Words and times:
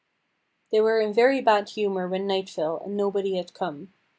They 0.71 0.81
were 0.81 0.99
in 0.99 1.13
very 1.13 1.41
bad 1.41 1.69
humour 1.69 2.07
when 2.07 2.25
night 2.25 2.49
fell, 2.49 2.77
and 2.79 2.97
nobody 2.97 3.37
had 3.37 3.53
come. 3.53 3.93